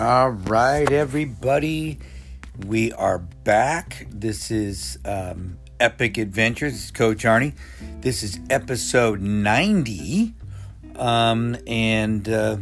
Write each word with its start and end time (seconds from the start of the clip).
All 0.00 0.30
right, 0.30 0.88
everybody. 0.92 1.98
We 2.68 2.92
are 2.92 3.18
back. 3.18 4.06
This 4.08 4.52
is 4.52 4.96
um, 5.04 5.58
Epic 5.80 6.18
Adventures. 6.18 6.74
Is 6.74 6.90
Coach 6.92 7.24
Arnie. 7.24 7.52
This 8.00 8.22
is 8.22 8.38
episode 8.48 9.20
90. 9.20 10.34
Um, 10.94 11.56
and 11.66 12.28
uh, 12.28 12.58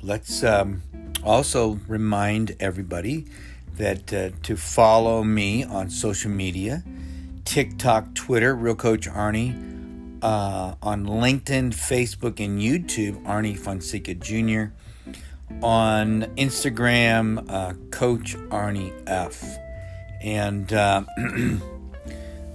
let's 0.00 0.44
um, 0.44 0.82
also 1.24 1.80
remind 1.88 2.54
everybody 2.60 3.26
that 3.74 4.12
uh, 4.14 4.30
to 4.44 4.56
follow 4.56 5.24
me 5.24 5.64
on 5.64 5.90
social 5.90 6.30
media 6.30 6.84
TikTok, 7.44 8.14
Twitter, 8.14 8.54
Real 8.54 8.76
Coach 8.76 9.08
Arnie, 9.08 10.20
uh, 10.22 10.76
on 10.80 11.04
LinkedIn, 11.04 11.74
Facebook, 11.74 12.38
and 12.38 12.60
YouTube, 12.60 13.20
Arnie 13.24 13.58
Fonseca 13.58 14.14
Jr 14.14 14.72
on 15.62 16.22
Instagram, 16.36 17.44
uh, 17.50 17.74
Coach 17.90 18.36
Arnie 18.48 18.92
F. 19.06 19.44
And 20.22 20.72
uh, 20.72 21.04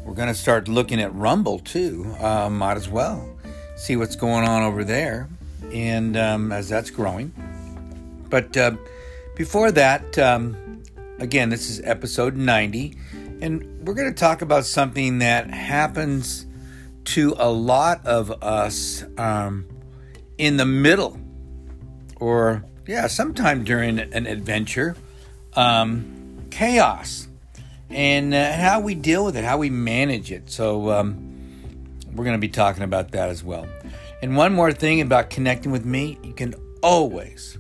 we're 0.04 0.14
going 0.14 0.28
to 0.28 0.36
start 0.36 0.68
looking 0.68 1.02
at 1.02 1.14
Rumble 1.14 1.60
too. 1.60 2.16
Uh, 2.20 2.50
might 2.50 2.78
as 2.78 2.90
well 2.90 3.30
see 3.76 3.96
what's 3.96 4.16
going 4.16 4.48
on 4.48 4.64
over 4.64 4.84
there, 4.84 5.30
and 5.72 6.16
um, 6.16 6.52
as 6.52 6.70
that's 6.70 6.90
growing. 6.90 7.34
But 8.30 8.56
uh, 8.56 8.78
before 9.36 9.72
that, 9.72 10.18
um, 10.18 10.84
again, 11.20 11.50
this 11.50 11.70
is 11.70 11.82
episode 11.82 12.36
90, 12.36 12.98
and 13.42 13.86
we're 13.86 13.94
going 13.94 14.12
to 14.12 14.20
talk 14.20 14.42
about 14.42 14.66
something 14.66 15.20
that 15.20 15.50
happens 15.50 16.46
to 17.06 17.36
a 17.38 17.50
lot 17.50 18.06
of 18.06 18.32
us 18.44 19.04
um, 19.18 19.68
in 20.38 20.58
the 20.58 20.66
middle 20.66 21.20
or 22.20 22.64
yeah, 22.88 23.08
sometime 23.08 23.64
during 23.64 24.00
an 24.00 24.28
adventure, 24.28 24.96
um, 25.54 26.46
chaos, 26.52 27.28
and 27.90 28.34
uh, 28.34 28.54
how 28.54 28.80
we 28.80 28.96
deal 28.96 29.26
with 29.26 29.38
it, 29.38 29.44
how 29.44 29.58
we 29.58 29.70
manage 29.70 30.32
it. 30.32 30.50
So 30.50 30.92
um, 30.92 31.98
we're 32.14 32.26
going 32.26 32.38
to 32.38 32.42
be 32.42 32.50
talking 32.50 32.84
about 32.84 33.12
that 33.12 33.30
as 33.30 33.44
well. 33.44 33.68
And 34.22 34.36
one 34.36 34.54
more 34.54 34.72
thing 34.72 35.02
about 35.02 35.30
connecting 35.30 35.72
with 35.72 35.86
me, 35.86 36.18
you 36.24 36.34
can 36.34 36.56
always 36.82 37.58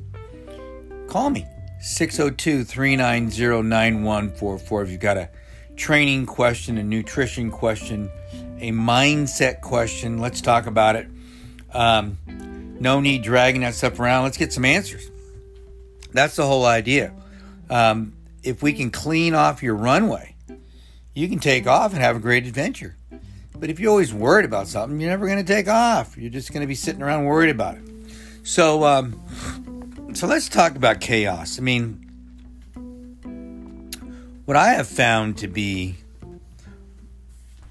call 1.07 1.29
me 1.29 1.45
602 1.81 2.63
390 2.63 3.67
9144 3.67 4.83
if 4.83 4.89
you've 4.89 4.99
got 4.99 5.17
a 5.17 5.29
training 5.75 6.25
question, 6.25 6.77
a 6.77 6.83
nutrition 6.83 7.51
question, 7.51 8.09
a 8.59 8.71
mindset 8.71 9.61
question. 9.61 10.19
Let's 10.19 10.41
talk 10.41 10.65
about 10.65 10.95
it. 10.95 11.07
Um, 11.73 12.17
no 12.79 12.99
need 12.99 13.23
dragging 13.23 13.61
that 13.61 13.75
stuff 13.75 13.99
around. 13.99 14.23
Let's 14.23 14.37
get 14.37 14.53
some 14.53 14.65
answers. 14.65 15.09
That's 16.16 16.35
the 16.35 16.45
whole 16.45 16.66
idea. 16.66 17.13
Um, 17.69 18.13
if 18.44 18.63
we 18.63 18.73
can 18.73 18.89
clean 18.91 19.35
off 19.35 19.61
your 19.61 19.75
runway, 19.75 20.35
you 21.13 21.27
can 21.27 21.39
take 21.39 21.67
off 21.67 21.94
and 21.94 22.02
have 22.02 22.16
a 22.16 22.19
great 22.19 22.45
adventure. 22.45 22.95
But 23.57 23.69
if 23.69 23.80
you're 23.80 23.91
always 23.91 24.13
worried 24.13 24.45
about 24.45 24.67
something, 24.67 24.99
you're 24.99 25.09
never 25.09 25.25
going 25.25 25.44
to 25.44 25.53
take 25.53 25.67
off. 25.67 26.17
You're 26.17 26.31
just 26.31 26.52
going 26.52 26.61
to 26.61 26.67
be 26.67 26.75
sitting 26.75 27.02
around 27.02 27.25
worried 27.25 27.49
about 27.49 27.75
it. 27.75 27.83
So, 28.44 28.83
um, 28.83 30.13
so 30.13 30.27
let's 30.27 30.49
talk 30.49 30.75
about 30.75 31.02
chaos. 31.02 31.57
I 31.57 31.61
mean, 31.61 32.02
what 34.45 34.55
I 34.55 34.73
have 34.73 34.88
found 34.88 35.38
to 35.39 35.47
be 35.47 35.95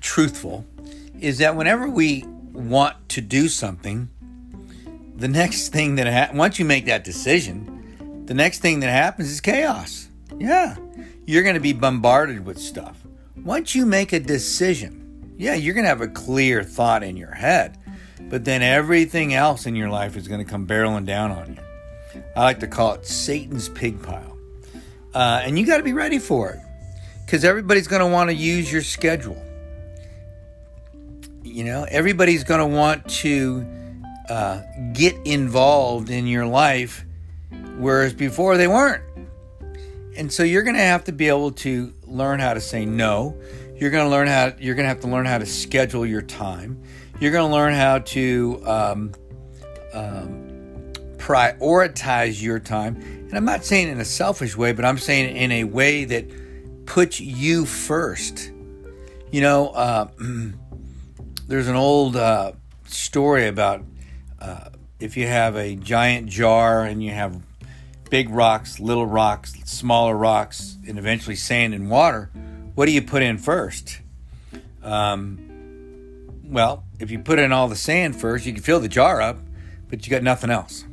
truthful 0.01 0.67
is 1.21 1.39
that 1.39 1.57
whenever 1.57 1.89
we 1.89 2.25
want 2.53 3.09
to 3.11 3.21
do 3.21 3.49
something, 3.49 4.09
the 5.17 5.29
next 5.43 5.69
thing 5.69 5.95
that 5.97 6.07
ha- 6.07 6.37
once 6.37 6.59
you 6.59 6.65
make 6.65 6.87
that 6.87 7.05
decision, 7.05 7.74
the 8.27 8.35
next 8.35 8.61
thing 8.61 8.81
that 8.81 8.91
happens 8.91 9.31
is 9.31 9.41
chaos. 9.41 10.09
Yeah, 10.39 10.77
you're 11.27 11.43
going 11.43 11.55
to 11.55 11.61
be 11.61 11.73
bombarded 11.73 12.45
with 12.45 12.59
stuff. 12.59 12.99
Once 13.37 13.75
you 13.75 13.85
make 13.87 14.13
a 14.13 14.21
decision, 14.21 15.35
yeah, 15.37 15.55
you're 15.55 15.75
going 15.75 15.85
to 15.85 15.89
have 15.89 16.01
a 16.01 16.09
clear 16.09 16.63
thought 16.63 17.03
in 17.03 17.17
your 17.17 17.33
head, 17.33 17.79
but 18.21 18.45
then 18.45 18.63
everything 18.63 19.35
else 19.35 19.67
in 19.67 19.77
your 19.77 19.91
life 19.91 20.17
is 20.17 20.29
going 20.29 20.45
to 20.45 20.51
come 20.51 20.67
barreling 20.67 21.05
down 21.05 21.31
on 21.31 21.55
you. 21.55 22.23
I 22.37 22.43
like 22.43 22.61
to 22.61 22.67
call 22.67 22.95
it 22.95 23.07
Satan's 23.07 23.69
pig 23.69 24.03
pile. 24.03 24.39
Uh, 25.13 25.43
and 25.45 25.59
you 25.59 25.67
got 25.67 25.77
to 25.79 25.83
be 25.83 25.93
ready 25.93 26.19
for 26.19 26.51
it 26.51 26.61
because 27.25 27.45
everybody's 27.45 27.89
going 27.89 28.01
to 28.01 28.09
want 28.09 28.31
to 28.31 28.35
use 28.35 28.73
your 28.73 28.83
schedule. 28.83 29.41
You 31.43 31.65
know, 31.65 31.87
everybody's 31.89 32.43
going 32.43 32.61
to 32.61 32.67
want 32.67 33.09
to 33.21 33.67
uh, 34.29 34.63
get 34.93 35.15
involved 35.25 36.11
in 36.11 36.27
your 36.27 36.47
life 36.47 37.04
whereas 37.77 38.13
before 38.15 38.57
they 38.57 38.69
weren't. 38.69 39.03
And 40.17 40.33
so 40.33 40.43
you're 40.43 40.63
going 40.63 40.77
to 40.77 40.83
have 40.83 41.05
to 41.05 41.13
be 41.13 41.29
able 41.29 41.53
to 41.53 41.93
learn 42.07 42.39
how 42.41 42.55
to 42.55 42.61
say 42.61 42.85
no. 42.85 43.37
You're 43.77 43.91
going 43.91 44.05
to 44.05 44.11
learn 44.11 44.29
how. 44.29 44.53
You're 44.59 44.77
going 44.77 44.85
to 44.85 44.89
have 44.89 45.01
to 45.01 45.09
learn 45.09 45.27
how 45.27 45.39
to 45.39 45.47
schedule 45.47 46.07
your 46.07 46.23
time. 46.23 46.81
You're 47.19 47.33
going 47.33 47.49
to 47.49 47.55
learn 47.55 47.75
how 47.75 47.99
to 47.99 48.63
um, 48.65 49.13
um, 49.93 50.93
prioritize 51.17 52.41
your 52.41 52.61
time. 52.61 52.97
And 52.97 53.35
I'm 53.35 53.45
not 53.45 53.65
saying 53.65 53.89
in 53.89 53.99
a 53.99 54.05
selfish 54.05 54.57
way, 54.57 54.73
but 54.73 54.85
I'm 54.85 54.99
saying 54.99 55.37
in 55.37 55.51
a 55.51 55.65
way 55.65 56.05
that 56.05 56.87
puts 56.87 57.21
you 57.21 57.67
first. 57.67 58.53
You 59.33 59.41
know, 59.41 59.69
uh, 59.71 60.09
there's 61.49 61.67
an 61.69 61.77
old 61.77 62.15
uh, 62.15 62.53
story 62.87 63.49
about 63.49 63.85
uh, 64.41 64.69
if 65.01 65.17
you 65.17 65.27
have 65.27 65.57
a 65.57 65.75
giant 65.75 66.29
jar 66.29 66.85
and 66.85 67.03
you 67.03 67.11
have 67.11 67.41
big 68.15 68.31
rocks, 68.31 68.79
little 68.79 69.07
rocks, 69.07 69.55
smaller 69.65 70.17
rocks, 70.17 70.79
and 70.87 71.01
eventually 71.01 71.35
sand 71.35 71.75
and 71.75 71.91
water, 71.91 72.31
what 72.77 72.87
do 72.87 72.93
you 72.93 73.03
put 73.03 73.25
in 73.25 73.37
first? 73.37 73.99
Um, 74.85 76.31
well, 76.45 76.85
if 77.01 77.11
you 77.11 77.19
put 77.19 77.41
in 77.41 77.51
all 77.51 77.67
the 77.67 77.75
sand 77.75 78.15
first, 78.15 78.47
you 78.47 78.53
can 78.53 78.63
fill 78.63 78.79
the 78.79 78.87
jar 78.87 79.21
up, 79.21 79.39
but 79.89 80.07
you 80.07 80.13
got 80.13 80.23
nothing 80.23 80.49
else. 80.49 80.85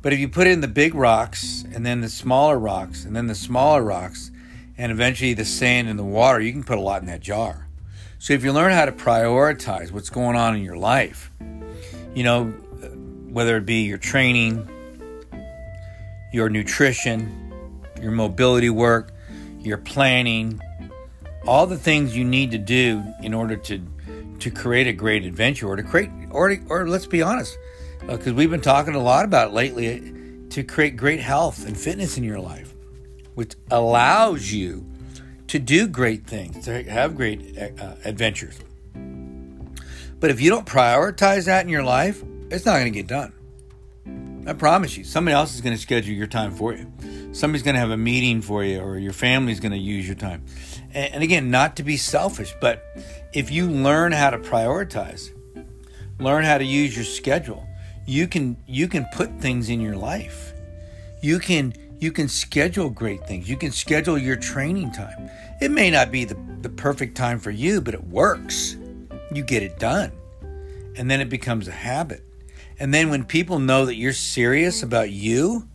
But 0.00 0.12
if 0.12 0.20
you 0.20 0.28
put 0.28 0.46
in 0.46 0.60
the 0.60 0.68
big 0.68 0.94
rocks 0.94 1.64
and 1.74 1.84
then 1.84 2.02
the 2.02 2.08
smaller 2.08 2.56
rocks 2.56 3.04
and 3.04 3.16
then 3.16 3.26
the 3.26 3.34
smaller 3.34 3.82
rocks 3.82 4.30
and 4.78 4.92
eventually 4.92 5.34
the 5.34 5.44
sand 5.44 5.88
and 5.88 5.98
the 5.98 6.04
water, 6.04 6.38
you 6.40 6.52
can 6.52 6.62
put 6.62 6.78
a 6.78 6.80
lot 6.80 7.00
in 7.00 7.08
that 7.08 7.20
jar. 7.20 7.66
So 8.20 8.32
if 8.32 8.44
you 8.44 8.52
learn 8.52 8.70
how 8.70 8.84
to 8.84 8.92
prioritize 8.92 9.90
what's 9.90 10.10
going 10.10 10.36
on 10.36 10.54
in 10.54 10.62
your 10.62 10.76
life, 10.76 11.32
you 12.14 12.22
know, 12.22 12.44
whether 12.44 13.56
it 13.56 13.66
be 13.66 13.82
your 13.82 13.98
training, 13.98 14.68
your 16.32 16.48
nutrition, 16.48 17.52
your 18.00 18.10
mobility 18.10 18.70
work, 18.70 19.12
your 19.60 19.78
planning, 19.78 20.60
all 21.46 21.66
the 21.66 21.78
things 21.78 22.16
you 22.16 22.24
need 22.24 22.50
to 22.50 22.58
do 22.58 23.02
in 23.22 23.34
order 23.34 23.56
to 23.56 23.80
to 24.38 24.50
create 24.50 24.88
a 24.88 24.92
great 24.92 25.24
adventure 25.24 25.68
or 25.68 25.76
to 25.76 25.84
create 25.84 26.10
or 26.30 26.48
to, 26.48 26.60
or 26.68 26.88
let's 26.88 27.06
be 27.06 27.22
honest 27.22 27.56
because 28.00 28.32
uh, 28.32 28.34
we've 28.34 28.50
been 28.50 28.60
talking 28.60 28.96
a 28.96 29.02
lot 29.02 29.24
about 29.24 29.52
lately 29.52 30.12
to 30.50 30.64
create 30.64 30.96
great 30.96 31.20
health 31.20 31.64
and 31.64 31.78
fitness 31.78 32.18
in 32.18 32.24
your 32.24 32.40
life 32.40 32.74
which 33.34 33.54
allows 33.70 34.50
you 34.50 34.84
to 35.46 35.60
do 35.60 35.86
great 35.86 36.26
things 36.26 36.64
to 36.64 36.82
have 36.84 37.14
great 37.14 37.56
uh, 37.56 37.94
adventures. 38.04 38.58
But 40.18 40.30
if 40.30 40.40
you 40.40 40.50
don't 40.50 40.66
prioritize 40.66 41.46
that 41.46 41.64
in 41.64 41.68
your 41.68 41.84
life 41.84 42.22
it's 42.50 42.66
not 42.66 42.74
going 42.74 42.84
to 42.84 42.90
get 42.90 43.06
done 43.06 43.32
I 44.44 44.54
promise 44.54 44.96
you, 44.96 45.04
somebody 45.04 45.34
else 45.34 45.54
is 45.54 45.60
going 45.60 45.74
to 45.74 45.80
schedule 45.80 46.14
your 46.14 46.26
time 46.26 46.52
for 46.52 46.72
you. 46.74 46.90
Somebody's 47.32 47.62
going 47.62 47.74
to 47.74 47.80
have 47.80 47.90
a 47.90 47.96
meeting 47.96 48.42
for 48.42 48.64
you, 48.64 48.80
or 48.80 48.98
your 48.98 49.12
family's 49.12 49.60
going 49.60 49.72
to 49.72 49.78
use 49.78 50.06
your 50.06 50.16
time. 50.16 50.44
And, 50.92 51.22
again, 51.22 51.50
not 51.50 51.76
to 51.76 51.84
be 51.84 51.96
selfish, 51.96 52.54
but 52.60 52.84
if 53.32 53.50
you 53.50 53.68
learn 53.68 54.12
how 54.12 54.30
to 54.30 54.38
prioritize, 54.38 55.30
learn 56.18 56.44
how 56.44 56.58
to 56.58 56.64
use 56.64 56.96
your 56.96 57.04
schedule, 57.04 57.66
you 58.06 58.26
can 58.26 58.56
you 58.66 58.88
can 58.88 59.06
put 59.12 59.30
things 59.40 59.68
in 59.68 59.80
your 59.80 59.96
life. 59.96 60.52
You 61.22 61.38
can 61.38 61.72
you 62.00 62.10
can 62.10 62.26
schedule 62.26 62.90
great 62.90 63.24
things. 63.28 63.48
You 63.48 63.56
can 63.56 63.70
schedule 63.70 64.18
your 64.18 64.36
training 64.36 64.90
time. 64.90 65.30
It 65.60 65.70
may 65.70 65.88
not 65.88 66.10
be 66.10 66.24
the, 66.24 66.36
the 66.62 66.68
perfect 66.68 67.16
time 67.16 67.38
for 67.38 67.52
you, 67.52 67.80
but 67.80 67.94
it 67.94 68.02
works. 68.02 68.76
You 69.32 69.44
get 69.44 69.62
it 69.62 69.78
done. 69.78 70.10
And 70.96 71.08
then 71.08 71.20
it 71.20 71.28
becomes 71.28 71.68
a 71.68 71.72
habit. 71.72 72.24
And 72.82 72.92
then 72.92 73.10
when 73.10 73.22
people 73.22 73.60
know 73.60 73.86
that 73.86 73.94
you're 73.94 74.12
serious 74.12 74.82
about 74.82 75.08
you, 75.08 75.68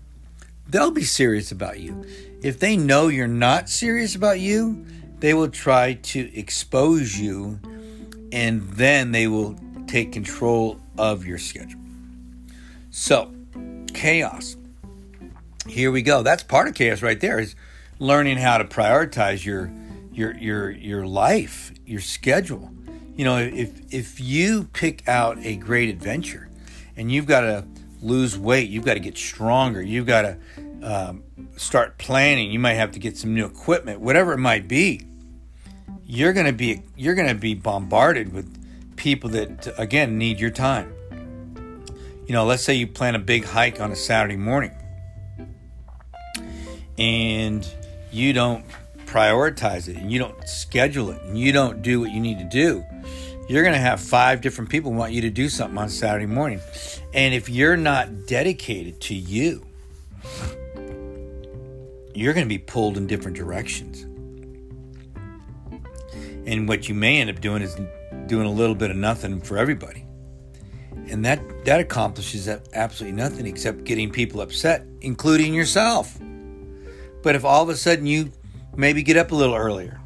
they'll 0.67 0.91
be 0.91 1.05
serious 1.05 1.53
about 1.53 1.79
you. 1.79 2.03
If 2.43 2.59
they 2.59 2.75
know 2.75 3.07
you're 3.07 3.27
not 3.27 3.69
serious 3.69 4.13
about 4.13 4.41
you, 4.41 4.85
they 5.19 5.33
will 5.33 5.47
try 5.47 5.93
to 5.93 6.37
expose 6.37 7.17
you 7.17 7.61
and 8.33 8.61
then 8.71 9.13
they 9.13 9.25
will 9.25 9.55
take 9.87 10.11
control 10.11 10.81
of 10.97 11.25
your 11.25 11.37
schedule. 11.37 11.79
So, 12.91 13.33
chaos. 13.93 14.57
Here 15.65 15.93
we 15.93 16.01
go. 16.01 16.23
That's 16.23 16.43
part 16.43 16.67
of 16.67 16.73
chaos 16.73 17.01
right 17.01 17.21
there 17.21 17.39
is 17.39 17.55
learning 17.99 18.35
how 18.39 18.57
to 18.57 18.65
prioritize 18.65 19.45
your 19.45 19.71
your 20.11 20.35
your 20.35 20.71
your 20.71 21.07
life, 21.07 21.71
your 21.85 22.01
schedule. 22.01 22.69
You 23.15 23.23
know, 23.23 23.37
if 23.37 23.93
if 23.93 24.19
you 24.19 24.65
pick 24.73 25.07
out 25.07 25.37
a 25.39 25.55
great 25.55 25.87
adventure 25.87 26.47
and 26.97 27.11
you've 27.11 27.27
got 27.27 27.41
to 27.41 27.65
lose 28.01 28.37
weight, 28.37 28.69
you've 28.69 28.85
got 28.85 28.95
to 28.95 28.99
get 28.99 29.17
stronger, 29.17 29.81
you've 29.81 30.07
got 30.07 30.23
to 30.23 30.37
um, 30.81 31.23
start 31.55 31.97
planning. 31.97 32.51
You 32.51 32.59
might 32.59 32.73
have 32.73 32.91
to 32.91 32.99
get 32.99 33.17
some 33.17 33.33
new 33.33 33.45
equipment, 33.45 34.01
whatever 34.01 34.33
it 34.33 34.39
might 34.39 34.67
be. 34.67 35.01
You're 36.09 36.33
gonna 36.33 36.53
be 36.53 36.83
you're 36.95 37.15
gonna 37.15 37.35
be 37.35 37.53
bombarded 37.53 38.31
with 38.31 38.95
people 38.95 39.29
that 39.31 39.73
again 39.77 40.17
need 40.17 40.39
your 40.39 40.51
time. 40.51 40.93
You 42.25 42.33
know, 42.33 42.45
let's 42.45 42.63
say 42.63 42.75
you 42.75 42.87
plan 42.87 43.15
a 43.15 43.19
big 43.19 43.43
hike 43.43 43.81
on 43.81 43.91
a 43.91 43.95
Saturday 43.95 44.37
morning, 44.37 44.71
and 46.97 47.67
you 48.11 48.31
don't 48.31 48.65
prioritize 49.05 49.89
it, 49.89 49.97
and 49.97 50.09
you 50.09 50.19
don't 50.19 50.47
schedule 50.47 51.09
it, 51.11 51.21
and 51.23 51.37
you 51.37 51.51
don't 51.51 51.81
do 51.81 51.99
what 51.99 52.11
you 52.11 52.21
need 52.21 52.39
to 52.39 52.45
do 52.45 52.85
you're 53.47 53.63
going 53.63 53.75
to 53.75 53.79
have 53.79 54.01
five 54.01 54.41
different 54.41 54.69
people 54.69 54.91
want 54.91 55.13
you 55.13 55.21
to 55.21 55.29
do 55.29 55.47
something 55.49 55.77
on 55.77 55.89
Saturday 55.89 56.25
morning. 56.25 56.59
And 57.13 57.33
if 57.33 57.49
you're 57.49 57.77
not 57.77 58.27
dedicated 58.27 58.99
to 59.01 59.15
you, 59.15 59.65
you're 62.13 62.33
going 62.33 62.45
to 62.45 62.49
be 62.49 62.57
pulled 62.57 62.97
in 62.97 63.07
different 63.07 63.37
directions. 63.37 64.03
And 66.45 66.67
what 66.67 66.89
you 66.89 66.95
may 66.95 67.21
end 67.21 67.29
up 67.29 67.41
doing 67.41 67.61
is 67.61 67.77
doing 68.27 68.47
a 68.47 68.51
little 68.51 68.75
bit 68.75 68.89
of 68.89 68.97
nothing 68.97 69.39
for 69.41 69.57
everybody. 69.57 70.05
And 71.09 71.23
that 71.23 71.39
that 71.65 71.79
accomplishes 71.79 72.49
absolutely 72.73 73.15
nothing 73.15 73.47
except 73.47 73.85
getting 73.85 74.11
people 74.11 74.41
upset, 74.41 74.85
including 75.01 75.53
yourself. 75.53 76.17
But 77.21 77.35
if 77.35 77.45
all 77.45 77.63
of 77.63 77.69
a 77.69 77.77
sudden 77.77 78.05
you 78.05 78.31
maybe 78.75 79.03
get 79.03 79.15
up 79.15 79.31
a 79.31 79.35
little 79.35 79.55
earlier, 79.55 80.01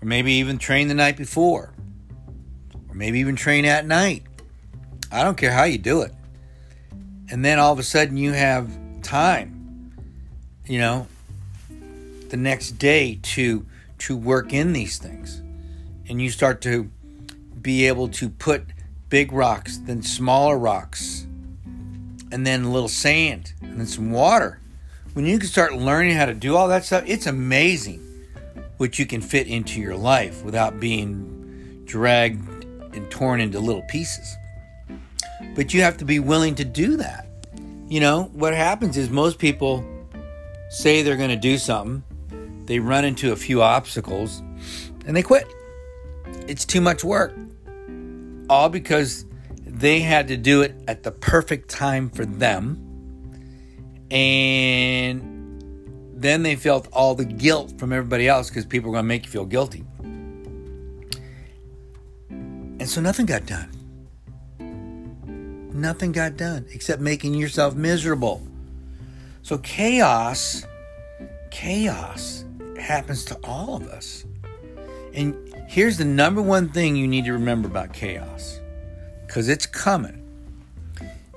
or 0.00 0.06
maybe 0.06 0.32
even 0.34 0.58
train 0.58 0.88
the 0.88 0.94
night 0.94 1.16
before, 1.16 1.72
or 2.88 2.94
maybe 2.94 3.18
even 3.20 3.36
train 3.36 3.64
at 3.64 3.86
night. 3.86 4.22
I 5.10 5.24
don't 5.24 5.36
care 5.36 5.52
how 5.52 5.64
you 5.64 5.78
do 5.78 6.02
it. 6.02 6.12
And 7.30 7.44
then 7.44 7.58
all 7.58 7.72
of 7.72 7.78
a 7.78 7.82
sudden 7.82 8.16
you 8.16 8.32
have 8.32 8.70
time, 9.02 9.92
you 10.66 10.78
know, 10.78 11.06
the 12.28 12.36
next 12.36 12.72
day 12.72 13.18
to 13.22 13.66
to 13.98 14.16
work 14.16 14.52
in 14.52 14.72
these 14.72 14.98
things. 14.98 15.42
And 16.08 16.22
you 16.22 16.30
start 16.30 16.60
to 16.62 16.88
be 17.60 17.86
able 17.86 18.08
to 18.08 18.28
put 18.28 18.64
big 19.08 19.32
rocks, 19.32 19.78
then 19.78 20.02
smaller 20.02 20.56
rocks, 20.56 21.26
and 22.30 22.46
then 22.46 22.64
a 22.64 22.70
little 22.70 22.88
sand, 22.88 23.52
and 23.60 23.80
then 23.80 23.86
some 23.86 24.12
water. 24.12 24.60
When 25.14 25.26
you 25.26 25.38
can 25.38 25.48
start 25.48 25.74
learning 25.74 26.14
how 26.14 26.26
to 26.26 26.34
do 26.34 26.54
all 26.54 26.68
that 26.68 26.84
stuff, 26.84 27.02
it's 27.06 27.26
amazing 27.26 28.07
which 28.78 28.98
you 28.98 29.06
can 29.06 29.20
fit 29.20 29.46
into 29.46 29.80
your 29.80 29.96
life 29.96 30.42
without 30.42 30.80
being 30.80 31.82
dragged 31.84 32.64
and 32.94 33.10
torn 33.10 33.40
into 33.40 33.60
little 33.60 33.82
pieces. 33.82 34.36
But 35.54 35.74
you 35.74 35.82
have 35.82 35.98
to 35.98 36.04
be 36.04 36.18
willing 36.18 36.54
to 36.56 36.64
do 36.64 36.96
that. 36.96 37.26
You 37.88 38.00
know, 38.00 38.24
what 38.32 38.54
happens 38.54 38.96
is 38.96 39.10
most 39.10 39.38
people 39.38 39.84
say 40.70 41.02
they're 41.02 41.16
going 41.16 41.30
to 41.30 41.36
do 41.36 41.58
something, 41.58 42.02
they 42.66 42.78
run 42.78 43.04
into 43.04 43.32
a 43.32 43.36
few 43.36 43.62
obstacles, 43.62 44.40
and 45.06 45.16
they 45.16 45.22
quit. 45.22 45.46
It's 46.46 46.64
too 46.64 46.80
much 46.80 47.02
work. 47.02 47.34
All 48.50 48.68
because 48.68 49.24
they 49.66 50.00
had 50.00 50.28
to 50.28 50.36
do 50.36 50.62
it 50.62 50.74
at 50.86 51.02
the 51.02 51.10
perfect 51.10 51.70
time 51.70 52.10
for 52.10 52.24
them. 52.24 52.84
And 54.10 55.37
then 56.20 56.42
they 56.42 56.56
felt 56.56 56.88
all 56.92 57.14
the 57.14 57.24
guilt 57.24 57.78
from 57.78 57.92
everybody 57.92 58.26
else 58.26 58.48
because 58.48 58.64
people 58.64 58.90
were 58.90 58.94
going 58.94 59.04
to 59.04 59.08
make 59.08 59.24
you 59.24 59.30
feel 59.30 59.44
guilty. 59.44 59.84
And 62.30 62.88
so 62.88 63.00
nothing 63.00 63.26
got 63.26 63.46
done. 63.46 63.70
Nothing 65.72 66.10
got 66.12 66.36
done 66.36 66.66
except 66.72 67.00
making 67.00 67.34
yourself 67.34 67.76
miserable. 67.76 68.46
So 69.42 69.58
chaos, 69.58 70.64
chaos 71.50 72.44
happens 72.78 73.24
to 73.26 73.38
all 73.44 73.76
of 73.76 73.86
us. 73.88 74.24
And 75.14 75.36
here's 75.68 75.98
the 75.98 76.04
number 76.04 76.42
one 76.42 76.68
thing 76.70 76.96
you 76.96 77.06
need 77.06 77.26
to 77.26 77.32
remember 77.32 77.68
about 77.68 77.92
chaos 77.92 78.58
because 79.26 79.48
it's 79.48 79.66
coming. 79.66 80.24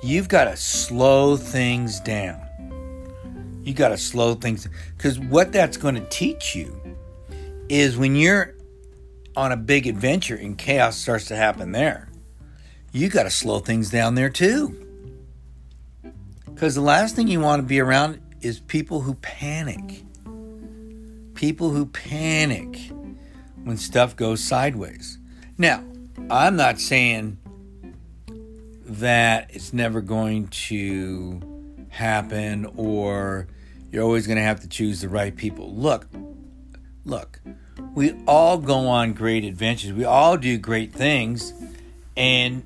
You've 0.01 0.27
got 0.27 0.45
to 0.45 0.57
slow 0.57 1.37
things 1.37 1.99
down. 1.99 2.41
You 3.63 3.73
got 3.73 3.89
to 3.89 3.97
slow 3.97 4.35
things 4.35 4.67
because 4.97 5.19
what 5.19 5.51
that's 5.51 5.77
going 5.77 5.95
to 5.95 6.05
teach 6.09 6.55
you 6.55 6.79
is 7.69 7.95
when 7.97 8.15
you're 8.15 8.55
on 9.35 9.51
a 9.51 9.57
big 9.57 9.87
adventure 9.87 10.35
and 10.35 10.57
chaos 10.57 10.97
starts 10.97 11.25
to 11.25 11.35
happen 11.35 11.71
there, 11.71 12.09
you 12.91 13.09
got 13.09 13.23
to 13.23 13.29
slow 13.29 13.59
things 13.59 13.89
down 13.89 14.15
there 14.15 14.29
too. 14.29 14.87
Because 16.45 16.75
the 16.75 16.81
last 16.81 17.15
thing 17.15 17.27
you 17.27 17.39
want 17.39 17.61
to 17.61 17.67
be 17.67 17.79
around 17.79 18.21
is 18.41 18.59
people 18.59 19.01
who 19.01 19.13
panic. 19.15 20.03
People 21.33 21.69
who 21.69 21.85
panic 21.85 22.91
when 23.63 23.77
stuff 23.77 24.15
goes 24.15 24.43
sideways. 24.43 25.17
Now, 25.57 25.83
I'm 26.29 26.55
not 26.55 26.79
saying 26.79 27.37
that 28.85 29.51
it's 29.53 29.73
never 29.73 30.01
going 30.01 30.47
to 30.47 31.50
happen 31.91 32.65
or 32.75 33.47
you're 33.91 34.03
always 34.03 34.25
going 34.25 34.37
to 34.37 34.43
have 34.43 34.61
to 34.61 34.67
choose 34.67 35.01
the 35.01 35.09
right 35.09 35.35
people. 35.35 35.73
Look, 35.75 36.07
look, 37.05 37.39
we 37.93 38.13
all 38.25 38.57
go 38.57 38.87
on 38.87 39.13
great 39.13 39.43
adventures. 39.43 39.93
We 39.93 40.05
all 40.05 40.37
do 40.37 40.57
great 40.57 40.93
things. 40.93 41.53
And 42.17 42.63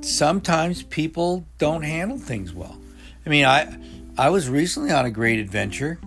sometimes 0.00 0.82
people 0.82 1.46
don't 1.58 1.82
handle 1.82 2.18
things 2.18 2.52
well. 2.52 2.76
I 3.24 3.28
mean, 3.28 3.44
I 3.44 3.78
I 4.18 4.30
was 4.30 4.48
recently 4.48 4.92
on 4.92 5.04
a 5.04 5.10
great 5.10 5.38
adventure 5.40 5.98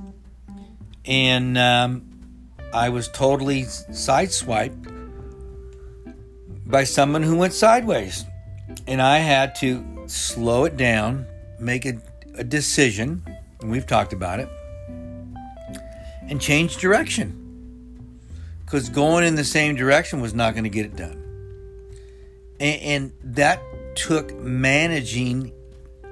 and 1.05 1.57
um, 1.57 2.03
I 2.73 2.89
was 2.89 3.07
totally 3.09 3.63
sideswiped 3.63 4.95
by 6.65 6.83
someone 6.83 7.23
who 7.23 7.37
went 7.37 7.53
sideways. 7.53 8.25
And 8.87 9.01
I 9.01 9.17
had 9.17 9.55
to 9.55 10.03
slow 10.07 10.65
it 10.65 10.77
down, 10.77 11.25
make 11.59 11.85
a 11.85 11.99
a 12.39 12.43
decision, 12.43 13.21
and 13.59 13.69
we've 13.69 13.85
talked 13.85 14.13
about 14.13 14.39
it, 14.39 14.49
and 16.29 16.39
change 16.39 16.77
direction. 16.77 17.35
Because 18.63 18.87
going 18.89 19.25
in 19.25 19.35
the 19.35 19.43
same 19.43 19.75
direction 19.75 20.21
was 20.21 20.33
not 20.33 20.53
going 20.53 20.63
to 20.63 20.69
get 20.69 20.85
it 20.85 20.95
done. 20.95 21.21
And, 22.59 22.81
and 22.81 23.13
that 23.35 23.61
took 23.95 24.33
managing 24.35 25.51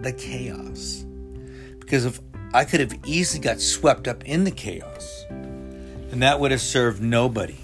the 0.02 0.12
chaos. 0.12 1.06
Because 1.80 2.06
if 2.06 2.20
I 2.54 2.66
could 2.66 2.80
have 2.80 2.94
easily 3.06 3.42
got 3.42 3.62
swept 3.62 4.08
up 4.08 4.26
in 4.26 4.44
the 4.44 4.52
chaos, 4.52 5.26
and 5.30 6.22
that 6.22 6.40
would 6.40 6.52
have 6.52 6.62
served 6.62 7.02
nobody. 7.02 7.58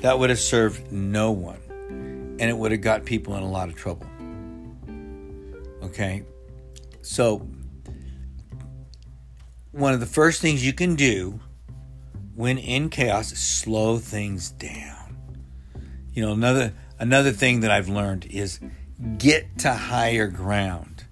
That 0.00 0.18
would 0.18 0.30
have 0.30 0.38
served 0.38 0.92
no 0.92 1.32
one. 1.32 1.60
And 2.38 2.42
it 2.42 2.56
would 2.56 2.70
have 2.70 2.80
got 2.80 3.04
people 3.04 3.36
in 3.36 3.42
a 3.42 3.50
lot 3.50 3.68
of 3.68 3.74
trouble. 3.74 4.06
Okay? 5.82 6.22
So 7.02 7.48
one 9.76 9.92
of 9.92 10.00
the 10.00 10.06
first 10.06 10.40
things 10.40 10.64
you 10.64 10.72
can 10.72 10.94
do 10.94 11.38
when 12.34 12.56
in 12.58 12.88
chaos 12.88 13.30
is 13.30 13.38
slow 13.38 13.98
things 13.98 14.50
down. 14.50 15.16
You 16.12 16.24
know, 16.24 16.32
another 16.32 16.72
another 16.98 17.30
thing 17.30 17.60
that 17.60 17.70
I've 17.70 17.88
learned 17.88 18.24
is 18.26 18.58
get 19.18 19.58
to 19.60 19.74
higher 19.74 20.28
ground. 20.28 21.04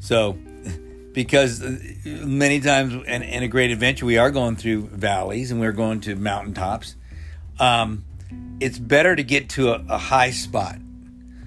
So, 0.00 0.36
because 1.12 1.62
many 2.04 2.60
times 2.60 2.92
in, 2.92 3.22
in 3.22 3.42
a 3.42 3.48
great 3.48 3.70
adventure, 3.70 4.04
we 4.04 4.18
are 4.18 4.30
going 4.30 4.56
through 4.56 4.88
valleys 4.88 5.50
and 5.50 5.60
we're 5.60 5.72
going 5.72 6.00
to 6.02 6.14
mountaintops. 6.14 6.96
Um, 7.58 8.04
it's 8.60 8.78
better 8.78 9.16
to 9.16 9.22
get 9.22 9.48
to 9.50 9.70
a, 9.70 9.84
a 9.88 9.98
high 9.98 10.30
spot 10.30 10.76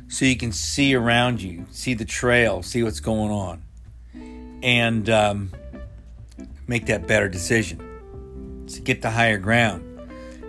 so 0.07 0.25
you 0.25 0.37
can 0.37 0.51
see 0.51 0.95
around 0.95 1.41
you, 1.41 1.67
see 1.69 1.93
the 1.93 2.05
trail, 2.05 2.63
see 2.63 2.81
what's 2.81 2.99
going 3.01 3.31
on. 3.31 3.61
And 4.63 5.07
um, 5.09 5.51
make 6.67 6.85
that 6.87 7.07
better 7.07 7.29
decision. 7.29 7.83
To 8.67 8.81
get 8.81 9.01
the 9.01 9.09
higher 9.09 9.37
ground. 9.37 9.83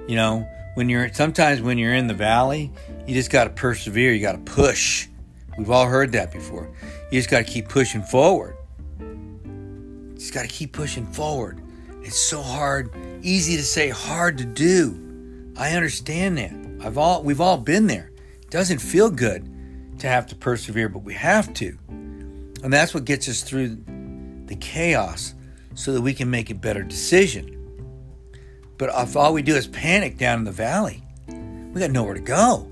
You 0.09 0.17
know, 0.17 0.49
when 0.75 0.89
you're 0.89 1.13
sometimes 1.13 1.61
when 1.61 1.79
you're 1.79 1.95
in 1.95 2.09
the 2.09 2.15
valley, 2.15 2.73
you 3.07 3.15
just 3.15 3.31
got 3.31 3.45
to 3.45 3.51
persevere. 3.51 4.13
You 4.13 4.21
got 4.21 4.33
to 4.33 4.53
push. 4.53 5.09
We've 5.57 5.71
all 5.71 5.87
heard 5.87 6.13
that 6.13 6.33
before. 6.33 6.69
You 7.11 7.19
just 7.19 7.31
got 7.31 7.39
to 7.39 7.45
keep 7.45 7.69
pushing 7.69 8.03
forward. 8.03 8.57
You 9.01 10.15
just 10.17 10.35
got 10.35 10.43
to 10.43 10.49
keep 10.49 10.73
pushing 10.73 11.07
forward. 11.07 11.61
It's 12.03 12.19
so 12.19 12.41
hard, 12.41 12.95
easy 13.23 13.57
to 13.57 13.63
say, 13.63 13.89
hard 13.89 14.39
to 14.39 14.45
do. 14.45 15.53
I 15.57 15.73
understand 15.73 16.39
that. 16.39 16.53
I've 16.85 16.99
all 16.99 17.23
we've 17.23 17.41
all 17.41 17.59
been 17.59 17.87
there. 17.87 18.11
It 18.41 18.51
doesn't 18.51 18.79
feel 18.79 19.11
good 19.11 19.99
to 19.99 20.07
have 20.07 20.27
to 20.29 20.37
persevere, 20.37 20.89
but 20.89 21.01
we 21.01 21.15
have 21.15 21.53
to. 21.55 21.77
And 21.89 22.73
that's 22.73 22.95
what 22.95 23.05
gets 23.05 23.29
us 23.29 23.43
through 23.43 23.79
the 24.47 24.57
chaos 24.57 25.35
so 25.79 25.93
that 25.93 26.01
we 26.01 26.13
can 26.13 26.29
make 26.29 26.51
a 26.51 26.57
better 26.57 26.83
decision. 26.83 27.55
But 28.79 28.91
if 28.97 29.17
all 29.17 29.33
we 29.33 29.43
do 29.43 29.55
is 29.55 29.69
panic 29.69 30.19
down 30.19 30.41
in 30.41 30.45
the 30.45 30.51
valley, 30.51 31.05
we 31.29 31.81
got 31.81 31.93
nowhere 31.93 32.15
to 32.15 32.21
go. 32.21 32.69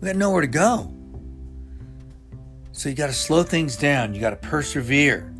We 0.00 0.06
got 0.06 0.14
nowhere 0.14 0.42
to 0.42 0.46
go. 0.46 0.94
So 2.70 2.88
you 2.88 2.94
got 2.94 3.08
to 3.08 3.12
slow 3.12 3.42
things 3.42 3.76
down. 3.76 4.14
You 4.14 4.20
got 4.20 4.30
to 4.30 4.36
persevere. 4.36 5.34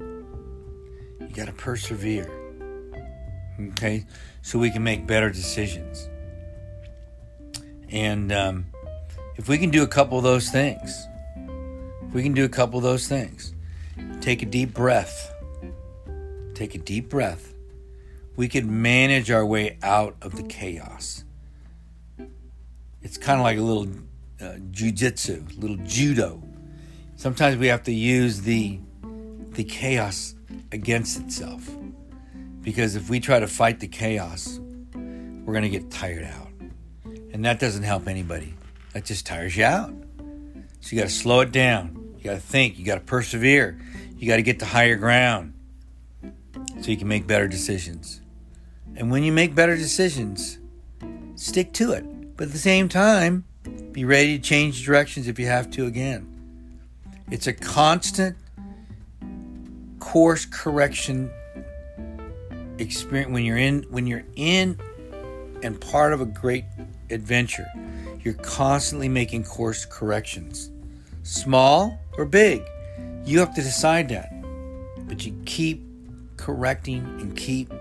You 1.21 1.29
got 1.33 1.47
to 1.47 1.53
persevere. 1.53 2.29
Okay? 3.69 4.05
So 4.43 4.59
we 4.59 4.73
can 4.73 4.83
make 4.83 5.07
better 5.07 5.31
decisions. 5.31 6.09
And 7.91 8.33
um, 8.33 8.67
if 9.37 9.49
we 9.49 9.57
can 9.57 9.71
do 9.71 9.85
a 9.85 9.89
couple 9.89 10.19
of 10.19 10.25
those 10.25 10.51
things, 10.51 11.07
if 12.09 12.13
we 12.13 12.25
can 12.25 12.35
do 12.35 12.45
a 12.45 12.49
couple 12.49 12.77
of 12.77 12.83
those 12.83 13.07
things, 13.07 13.55
take 14.21 14.43
a 14.43 14.47
deep 14.47 14.75
breath, 14.75 15.33
take 16.61 16.75
a 16.75 16.79
deep 16.79 17.09
breath, 17.09 17.55
we 18.37 18.47
could 18.47 18.67
manage 18.67 19.31
our 19.31 19.47
way 19.47 19.79
out 19.83 20.15
of 20.21 20.37
the 20.37 20.43
chaos. 20.43 21.25
It's 23.01 23.17
kind 23.17 23.41
of 23.41 23.45
like 23.45 23.57
a 23.57 23.63
little 23.63 23.89
uh, 24.43 24.59
jujitsu, 24.71 25.59
little 25.59 25.79
judo. 25.87 26.43
Sometimes 27.17 27.57
we 27.57 27.69
have 27.69 27.85
to 27.85 27.93
use 27.93 28.43
the 28.43 28.79
the 29.53 29.65
chaos 29.65 30.35
against 30.71 31.19
itself. 31.19 31.69
Because 32.61 32.95
if 32.95 33.09
we 33.09 33.21
try 33.21 33.41
to 33.41 33.49
fight 33.49 33.81
the 33.81 33.89
chaos, 33.89 34.61
we're 34.95 35.55
going 35.55 35.63
to 35.63 35.71
get 35.71 35.91
tired 35.91 36.25
out. 36.25 36.49
And 37.33 37.45
that 37.47 37.59
doesn't 37.59 37.85
help 37.85 38.07
anybody. 38.07 38.55
That 38.93 39.07
just 39.07 39.27
tires 39.27 39.57
you 39.57 39.65
out. 39.65 39.95
So 40.81 40.95
you 40.95 40.99
got 40.99 41.09
to 41.09 41.15
slow 41.15 41.41
it 41.41 41.53
down. 41.53 42.15
You 42.19 42.25
got 42.25 42.35
to 42.35 42.41
think. 42.41 42.79
You 42.79 42.85
got 42.85 42.97
to 42.97 43.01
persevere. 43.01 43.81
You 44.19 44.29
got 44.29 44.37
to 44.37 44.43
get 44.43 44.59
to 44.59 44.67
higher 44.67 44.97
ground 44.97 45.55
so 46.81 46.91
you 46.91 46.97
can 46.97 47.09
make 47.09 47.27
better 47.27 47.47
decisions. 47.47 48.21
And 48.97 49.11
when 49.11 49.23
you 49.23 49.33
make 49.33 49.55
better 49.55 49.77
decisions, 49.77 50.59
stick 51.37 51.73
to 51.75 51.93
it. 51.93 52.05
But 52.37 52.49
at 52.49 52.53
the 52.53 52.59
same 52.59 52.89
time, 52.89 53.45
be 53.93 54.05
ready 54.05 54.39
to 54.39 54.43
change 54.43 54.85
directions 54.85 55.29
if 55.29 55.39
you 55.39 55.47
have 55.47 55.71
to 55.73 55.87
again. 55.87 56.27
It's 57.31 57.47
a 57.47 57.53
constant 57.53 58.37
course 60.01 60.47
correction 60.47 61.31
experience 62.79 63.31
when 63.31 63.45
you're 63.45 63.59
in 63.59 63.83
when 63.91 64.07
you're 64.07 64.25
in 64.35 64.79
and 65.63 65.79
part 65.81 66.15
of 66.15 66.23
a 66.23 66.25
great 66.25 66.65
adventure 67.11 67.67
you're 68.23 68.35
constantly 68.35 69.09
making 69.09 69.45
course 69.45 69.85
corrections 69.85 70.71
small 71.23 72.01
or 72.17 72.25
big 72.25 72.63
you 73.27 73.39
have 73.39 73.55
to 73.55 73.61
decide 73.61 74.09
that 74.09 74.33
but 75.07 75.27
you 75.27 75.39
keep 75.45 75.90
correcting 76.41 77.05
and 77.21 77.37
keep 77.37 77.73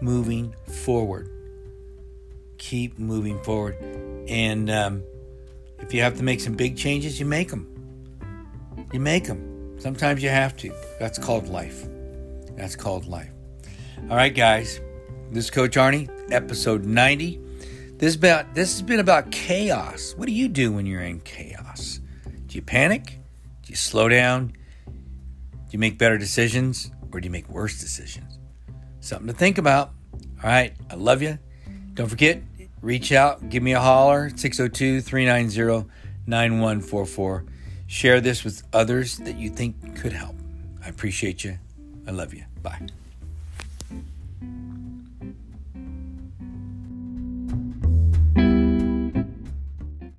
moving 0.00 0.54
forward 0.84 1.28
keep 2.58 2.98
moving 2.98 3.42
forward 3.42 3.76
and 4.28 4.70
um, 4.70 5.02
if 5.80 5.92
you 5.92 6.00
have 6.00 6.16
to 6.16 6.22
make 6.22 6.40
some 6.40 6.54
big 6.54 6.76
changes 6.76 7.20
you 7.20 7.26
make 7.26 7.50
them 7.50 7.66
you 8.92 9.00
make 9.00 9.24
them 9.24 9.56
Sometimes 9.78 10.22
you 10.22 10.30
have 10.30 10.56
to. 10.58 10.72
That's 10.98 11.18
called 11.18 11.48
life. 11.48 11.86
That's 12.56 12.76
called 12.76 13.06
life. 13.06 13.30
All 14.10 14.16
right, 14.16 14.34
guys. 14.34 14.80
This 15.30 15.44
is 15.44 15.50
Coach 15.50 15.76
Arnie, 15.76 16.08
episode 16.32 16.84
90. 16.84 17.40
This 17.98 18.14
about 18.14 18.54
this 18.54 18.72
has 18.72 18.82
been 18.82 19.00
about 19.00 19.30
chaos. 19.30 20.14
What 20.16 20.26
do 20.26 20.32
you 20.32 20.48
do 20.48 20.72
when 20.72 20.86
you're 20.86 21.02
in 21.02 21.20
chaos? 21.20 22.00
Do 22.46 22.56
you 22.56 22.62
panic? 22.62 23.20
Do 23.62 23.70
you 23.70 23.76
slow 23.76 24.08
down? 24.08 24.48
Do 24.86 25.70
you 25.70 25.78
make 25.78 25.98
better 25.98 26.16
decisions 26.16 26.90
or 27.16 27.20
do 27.20 27.26
you 27.26 27.30
make 27.30 27.48
worse 27.48 27.80
decisions? 27.80 28.38
Something 29.00 29.28
to 29.28 29.32
think 29.32 29.58
about. 29.58 29.92
All 30.42 30.50
right, 30.50 30.74
I 30.90 30.94
love 30.94 31.22
you. 31.22 31.38
Don't 31.94 32.08
forget, 32.08 32.42
reach 32.82 33.10
out, 33.12 33.48
give 33.48 33.62
me 33.62 33.72
a 33.72 33.80
holler 33.80 34.30
602 34.30 35.00
390 35.00 35.88
9144. 36.26 37.44
Share 37.86 38.20
this 38.20 38.44
with 38.44 38.62
others 38.72 39.16
that 39.18 39.36
you 39.36 39.48
think 39.48 39.96
could 39.96 40.12
help. 40.12 40.34
I 40.84 40.88
appreciate 40.88 41.44
you. 41.44 41.58
I 42.06 42.10
love 42.10 42.34
you. 42.34 42.44
Bye. 42.62 42.80